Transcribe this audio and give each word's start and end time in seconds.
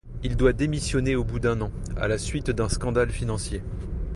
Il 0.23 0.35
doit 0.35 0.51
démissionner 0.51 1.15
au 1.15 1.23
bout 1.23 1.37
d'un 1.39 1.61
an, 1.61 1.69
à 1.95 2.07
la 2.07 2.17
suite 2.17 2.49
d'un 2.49 2.69
scandale 2.69 3.11
financier. 3.11 3.61